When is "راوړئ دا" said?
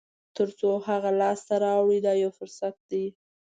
1.63-2.13